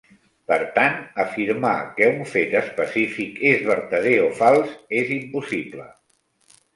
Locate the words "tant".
0.77-0.95